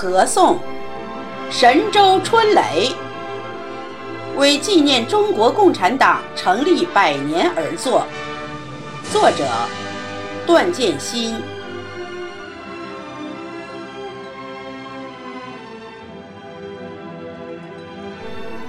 [0.00, 0.60] 合颂
[1.50, 2.88] 神州春雷，
[4.36, 8.06] 为纪念中国共产党成立百年而作。
[9.10, 9.44] 作者：
[10.46, 11.34] 段建新。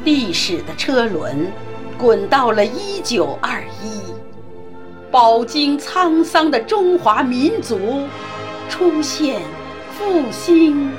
[0.04, 1.46] 历史的车轮
[1.96, 4.02] 滚到了一九二一，
[5.12, 8.08] 饱经沧桑的中华民族
[8.68, 9.44] 出现
[9.96, 10.90] 复兴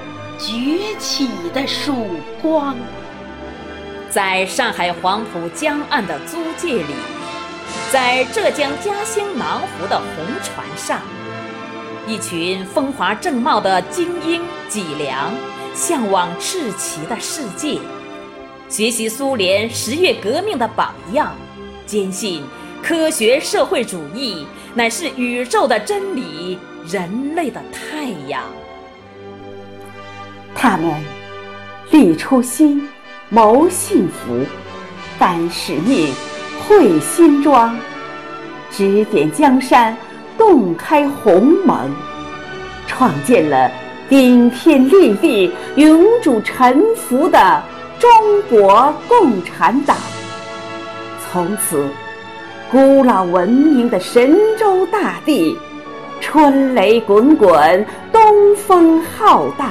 [0.41, 2.07] 崛起的曙
[2.41, 2.75] 光。
[4.09, 6.95] 在上海黄浦江岸的租界里，
[7.93, 11.01] 在浙江嘉兴南湖的红船上，
[12.07, 15.31] 一群风华正茂的精英脊梁，
[15.75, 17.79] 向往赤旗的世界。
[18.69, 21.35] 学习苏联十月革命的榜样，
[21.85, 22.43] 坚信
[22.83, 28.43] 科学社会主义乃是宇宙的真理，人类的太阳。
[30.55, 30.93] 他们
[31.91, 32.87] 立初心，
[33.29, 34.45] 谋幸福，
[35.19, 36.13] 担使命，
[36.67, 37.77] 绘新装，
[38.71, 39.97] 指点江山，
[40.37, 41.91] 洞开鸿蒙，
[42.87, 43.71] 创建了
[44.09, 47.63] 顶天立地、永主沉浮的。
[47.99, 48.11] 中
[48.49, 49.95] 国共产党
[51.31, 51.87] 从此，
[52.71, 55.55] 古老文明的神州大地，
[56.19, 59.69] 春雷滚滚，东风浩荡，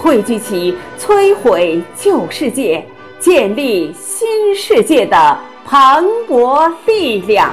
[0.00, 2.86] 汇聚起摧毁旧世界、
[3.18, 7.52] 建立新世界的磅礴力量。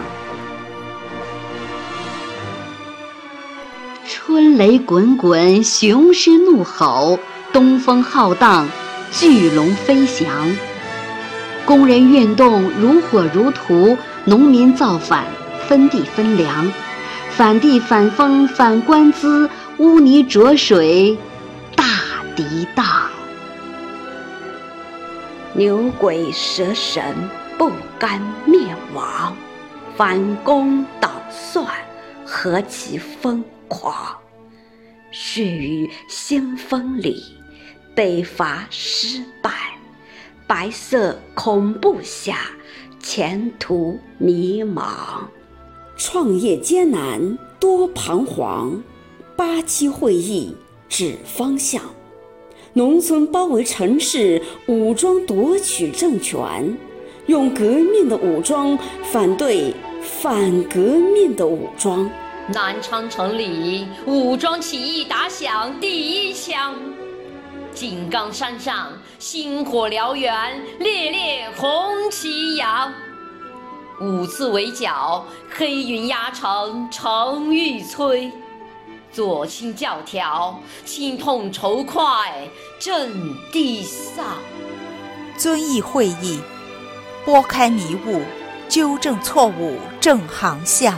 [4.07, 7.17] 春雷滚滚，雄狮怒吼，
[7.51, 8.67] 东风浩荡。
[9.11, 10.27] 巨龙飞翔，
[11.65, 15.23] 工人运动如火如荼，农民造反
[15.67, 16.69] 分地分粮，
[17.29, 21.17] 反地反风反官资，污泥浊水
[22.35, 22.85] 涤荡。
[25.53, 27.15] 牛鬼蛇神
[27.57, 28.59] 不甘灭
[28.93, 29.35] 亡，
[29.95, 31.65] 反攻倒算
[32.25, 34.17] 何其疯狂！
[35.11, 37.23] 血雨腥风里。
[37.95, 39.51] 北伐失败，
[40.45, 42.39] 白色恐怖下，
[42.99, 45.29] 前途迷茫，
[45.95, 48.83] 创业艰难多彷徨，
[49.37, 50.53] 八七会议
[50.89, 51.81] 指方向，
[52.77, 56.77] 农村包围城市，武装夺取政权，
[57.27, 62.11] 用革命的武装反对反革命的武装，
[62.53, 66.75] 南昌城里武装起义打响第一枪。
[67.73, 71.71] 井冈山上星火燎原，烈烈红
[72.11, 72.91] 旗扬。
[74.01, 78.29] 五次围剿，黑云压城城欲摧。
[79.15, 83.13] 左倾教条，心痛仇快震
[83.49, 84.25] 地丧。
[85.37, 86.41] 遵义会议，
[87.23, 88.21] 拨开迷雾，
[88.67, 90.97] 纠正错误，正航向。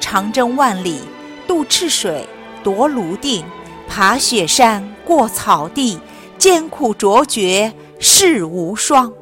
[0.00, 1.02] 长征万里，
[1.46, 2.26] 渡赤水，
[2.64, 3.44] 夺泸定。
[3.86, 6.00] 爬雪山，过草地，
[6.38, 9.12] 艰苦卓绝，世无双。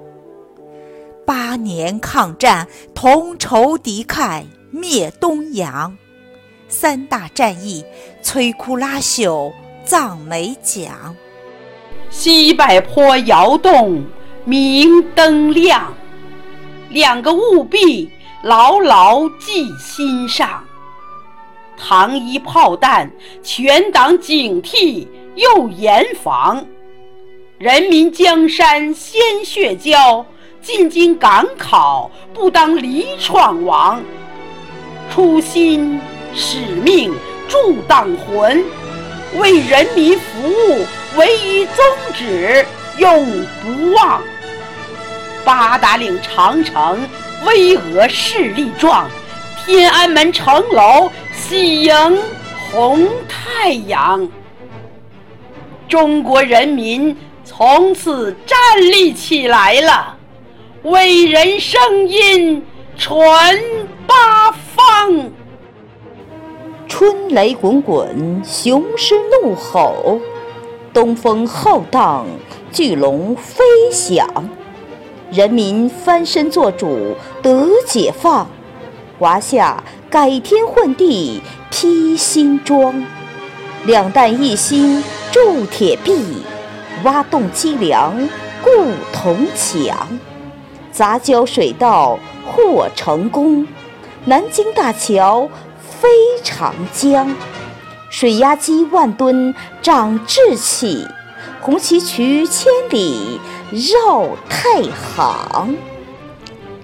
[1.27, 5.97] 八年抗战，同仇敌忾，灭东洋。
[6.69, 7.85] 三大战役，
[8.23, 9.53] 摧枯拉朽，
[9.85, 11.17] 葬美蒋。
[12.11, 14.05] 西柏坡窑洞，
[14.45, 15.95] 明灯亮。
[16.91, 18.11] 两个务必
[18.43, 20.63] 牢牢记心上。
[21.77, 23.11] 糖衣炮弹，
[23.43, 26.65] 全党警惕又严防；
[27.57, 30.25] 人民江山鲜血浇，
[30.61, 34.03] 进京赶考不当离闯王。
[35.11, 36.01] 初心
[36.35, 37.15] 使命
[37.49, 38.65] 铸党魂，
[39.37, 41.85] 为人民服务唯一宗
[42.15, 42.65] 旨，
[42.99, 44.23] 永不忘。
[45.45, 47.09] 八达岭长城
[47.47, 49.09] 巍峨势力壮，
[49.65, 51.11] 天安门城楼。
[51.33, 52.19] 喜迎
[52.71, 54.29] 红太阳，
[55.89, 60.17] 中国人民从此站立起来了，
[60.83, 62.63] 伟人声音
[62.99, 63.59] 传
[64.07, 65.31] 八方。
[66.89, 70.19] 春雷滚滚，雄狮怒吼，
[70.93, 72.27] 东风浩荡，
[72.73, 73.63] 巨龙飞
[73.93, 74.27] 翔，
[75.31, 78.49] 人民翻身做主，得解放。
[79.19, 83.05] 华夏改天换地披新装，
[83.85, 86.43] 两弹一星铸铁壁，
[87.05, 88.17] 挖洞积粮
[88.65, 88.71] 固
[89.13, 90.19] 铜墙，
[90.91, 93.67] 杂交水稻获成功，
[94.25, 95.49] 南京大桥
[96.01, 96.09] 飞
[96.43, 97.35] 长江，
[98.11, 101.07] 水压机万吨长志气，
[101.61, 103.41] 红旗渠千里
[103.71, 105.77] 绕太行。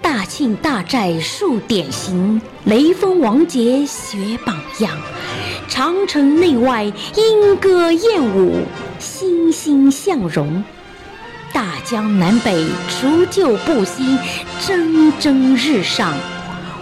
[0.02, 4.90] 大庆大寨树典型，雷锋王杰学榜样。
[5.66, 6.84] 长城内外
[7.16, 8.66] 莺歌燕舞，
[8.98, 10.62] 欣欣向荣。
[11.52, 14.18] 大江南北除旧布新，
[14.60, 16.12] 蒸蒸日上。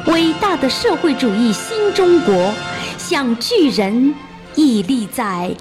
[0.07, 2.53] 伟大的社会主义新中国，
[2.99, 4.13] 像巨人
[4.57, 5.55] 屹立在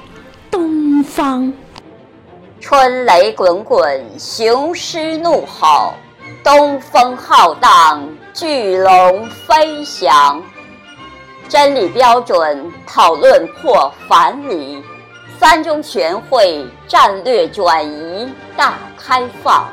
[0.49, 1.53] 东方。
[2.59, 5.93] 春雷滚滚，雄狮怒吼。
[6.43, 8.03] 东风浩荡，
[8.33, 10.41] 巨龙飞翔。
[11.47, 14.81] 真理标准讨论破樊篱，
[15.39, 18.27] 三中全会战略转移
[18.57, 19.69] 大开放。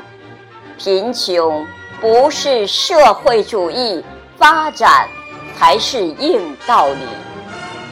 [0.77, 1.65] 贫穷
[1.99, 4.03] 不是社会主义
[4.39, 5.07] 发展，
[5.55, 6.95] 才是硬道理。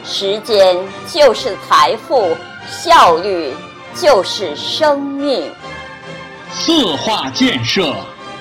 [0.02, 2.34] 时间就是财富，
[2.66, 3.52] 效率
[3.94, 5.44] 就是生命。
[6.50, 7.94] 四化建设。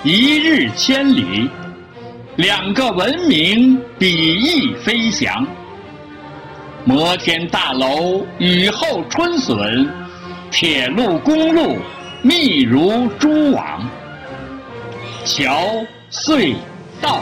[0.04, 1.50] 一日千里，
[2.38, 5.45] 两个文明比翼飞翔。
[6.86, 9.92] 摩天大楼雨后春笋，
[10.50, 11.77] 铁路公路
[12.21, 13.89] 密如蛛网。
[15.25, 15.51] 桥
[16.10, 16.56] 隧
[17.01, 17.21] 道，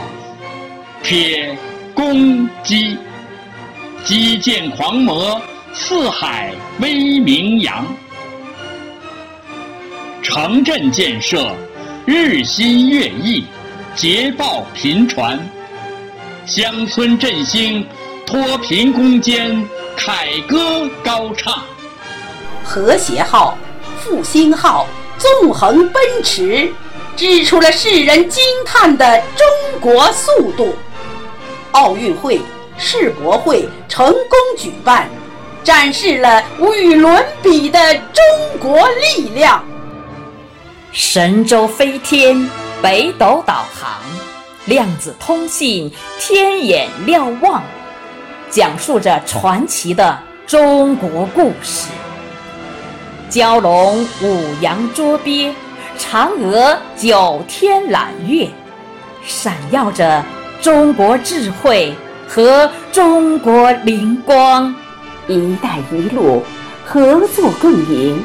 [1.02, 1.56] 铁
[1.94, 2.98] 公鸡，
[4.04, 5.40] 基建狂魔
[5.72, 7.86] 四海威名扬。
[10.22, 11.50] 城镇建设。
[12.08, 13.44] 日新月异，
[13.96, 15.36] 捷报频传，
[16.46, 17.84] 乡村振兴，
[18.24, 21.64] 脱贫攻坚，凯歌高唱。
[22.62, 23.58] 和谐号、
[23.98, 24.86] 复兴号
[25.18, 26.72] 纵横奔驰，
[27.16, 30.76] 指出了世人惊叹的中国速度。
[31.76, 32.40] 奥运会、
[32.78, 35.06] 世博会成功举办，
[35.62, 38.24] 展示了无与伦比的中
[38.58, 39.62] 国力量。
[40.90, 42.48] 神舟飞天，
[42.80, 44.00] 北斗导航，
[44.64, 47.62] 量子通信，天眼瞭望，
[48.48, 51.88] 讲述着传奇的中国故事。
[53.28, 55.54] 蛟龙五洋捉鳖，
[55.98, 58.48] 嫦娥九天揽月，
[59.26, 60.24] 闪耀着
[60.60, 61.94] 中国智慧
[62.26, 64.74] 和中国灵光。
[65.28, 66.42] 一带一路，
[66.84, 68.22] 合作共赢。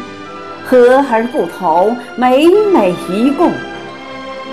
[0.63, 3.51] 和而不同，美美与共，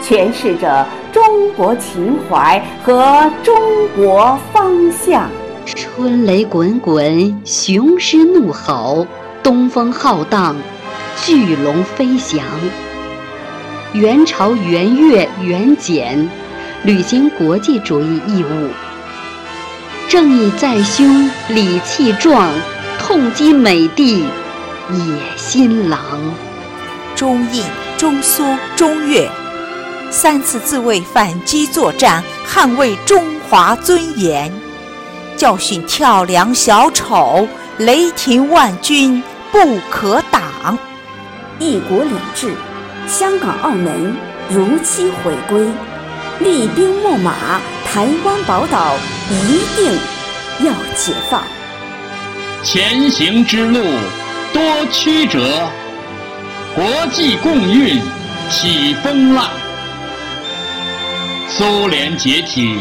[0.03, 1.23] 诠释着中
[1.53, 3.55] 国情怀和中
[3.95, 5.31] 国方向。
[5.67, 9.07] 春雷滚滚，雄狮怒吼，
[9.43, 10.57] 东风浩荡，
[11.17, 12.41] 巨龙飞翔。
[13.93, 16.29] 元朝元月元俭，
[16.85, 18.71] 履行国际主义义务。
[20.09, 22.51] 正义在胸，理气壮，
[22.99, 24.25] 痛击美帝。
[24.91, 26.01] 野心狼，
[27.15, 27.63] 中印、
[27.99, 28.43] 中苏、
[28.75, 29.29] 中越
[30.11, 34.51] 三次自卫反击作战，捍卫中华尊严，
[35.37, 37.47] 教训跳梁小丑，
[37.77, 39.23] 雷霆万钧
[39.53, 40.79] 不可挡。
[41.59, 42.55] 一国两制，
[43.07, 44.17] 香港、澳门
[44.49, 45.69] 如期回归，
[46.41, 48.95] 厉兵秣马，台湾宝岛
[49.31, 49.99] 一定
[50.67, 51.43] 要解放。
[52.63, 53.83] 前行之路。
[54.51, 55.69] 多曲折，
[56.75, 58.01] 国际共运
[58.51, 59.51] 起风浪。
[61.51, 62.79] 苏联解体，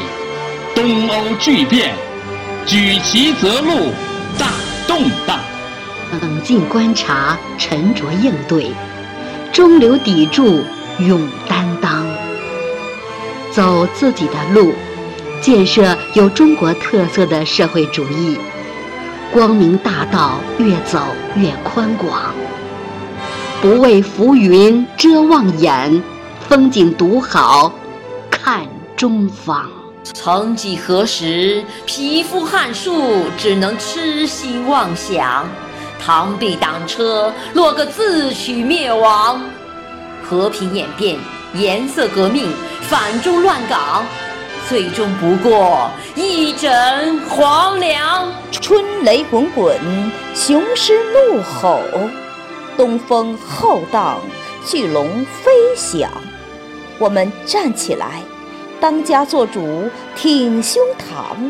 [0.74, 1.94] 东欧巨变，
[2.66, 3.92] 举旗择路，
[4.40, 4.48] 大
[4.88, 5.38] 动荡。
[6.22, 8.72] 冷静观察，沉着应对，
[9.52, 10.64] 中流砥柱，
[11.00, 11.57] 勇担当。
[13.58, 14.72] 走自己的路，
[15.42, 18.38] 建设有中国特色的社会主义。
[19.34, 21.02] 光明大道越走
[21.36, 22.36] 越宽广，
[23.60, 26.04] 不畏浮云遮望眼，
[26.48, 27.74] 风景独好
[28.30, 28.62] 看
[28.96, 29.68] 中方。
[30.04, 35.50] 曾几何时，匹夫撼树只能痴心妄想，
[36.06, 39.42] 螳臂挡车落个自取灭亡。
[40.24, 41.18] 和平演变，
[41.56, 42.52] 颜色革命，
[42.90, 44.06] 反中乱港。
[44.70, 48.34] 最终不过一枕黄粱。
[48.52, 49.80] 春雷滚滚，
[50.36, 51.80] 雄狮怒吼，
[52.76, 54.20] 东风浩荡，
[54.66, 56.10] 巨龙飞翔。
[56.98, 58.22] 我们站起来，
[58.82, 61.50] 当家作主，挺胸膛；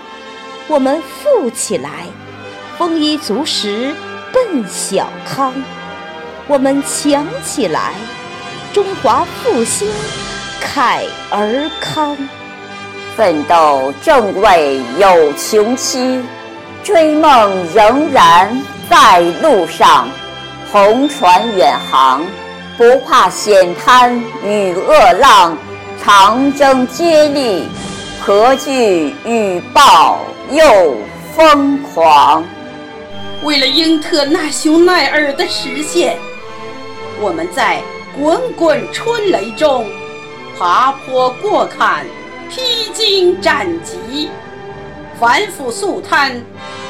[0.68, 2.06] 我们富起来，
[2.78, 3.96] 丰衣足食，
[4.32, 5.54] 奔小康；
[6.48, 7.94] 我们强起来，
[8.74, 9.90] 中华复兴，
[10.60, 12.18] 凯而康。
[13.16, 16.22] 奋斗正为有穷期，
[16.84, 20.08] 追梦仍然在路上，
[20.72, 22.24] 红船远航，
[22.78, 25.58] 不怕险滩与恶浪，
[26.04, 27.68] 长征接力，
[28.22, 30.20] 何惧雨暴
[30.52, 30.96] 又
[31.36, 32.44] 疯狂？
[33.44, 36.18] 为了英特纳雄耐尔的实现，
[37.20, 37.82] 我们在
[38.20, 39.86] 滚滚春雷中
[40.60, 42.04] 爬坡过坎，
[42.50, 44.28] 披荆斩棘，
[45.20, 46.42] 反腐肃贪，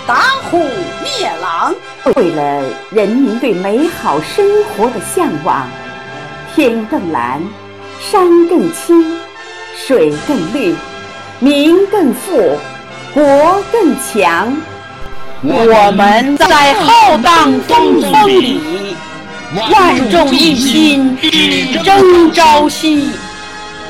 [0.05, 1.75] 打虎灭狼。
[2.15, 5.67] 为了人民对美好生活的向往，
[6.55, 7.41] 天更蓝，
[7.99, 9.17] 山更青，
[9.75, 10.73] 水更绿，
[11.39, 12.57] 民更富，
[13.13, 14.55] 国更强。
[15.41, 18.95] 我们在浩荡东风里，
[19.69, 23.11] 万众一心，只争朝夕，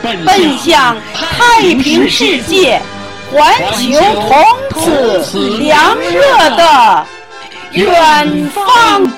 [0.01, 2.81] 奔向太平世界，
[3.31, 7.05] 环球同此凉热的
[7.71, 9.11] 远方。